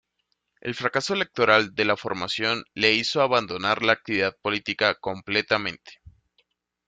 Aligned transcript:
El 0.61 0.73
fracaso 0.73 1.13
electoral 1.13 1.75
de 1.75 1.85
la 1.85 1.95
formación 1.95 2.63
le 2.73 2.95
hizo 2.95 3.21
abandonar 3.21 3.83
la 3.83 3.93
actividad 3.93 4.35
política 4.41 4.95
completamente. 4.95 6.01